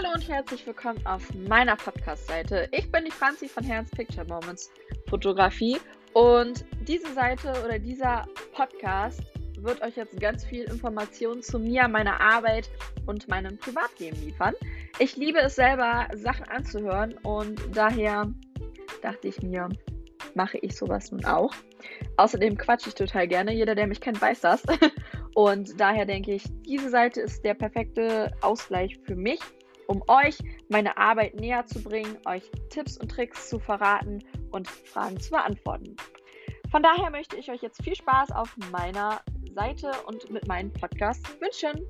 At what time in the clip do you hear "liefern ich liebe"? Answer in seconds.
14.22-15.40